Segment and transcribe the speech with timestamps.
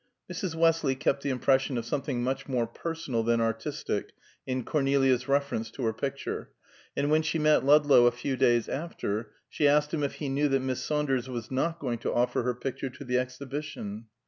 [0.33, 0.55] Mrs.
[0.55, 4.13] Westley kept the impression of something much more personal than artistic
[4.47, 6.49] in Cornelia's reference to her picture,
[6.97, 10.47] and when she met Ludlow a few days after, she asked him if he knew
[10.47, 14.05] that Miss Saunders was not going to offer her picture to the Exhibition.